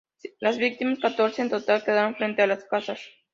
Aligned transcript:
Las 0.39 0.57
víctimas, 0.57 0.97
catorce 0.97 1.43
en 1.43 1.51
total, 1.51 1.83
quedaron 1.83 2.15
frente 2.15 2.41
a 2.41 2.47
las 2.47 2.63
casas. 2.65 2.99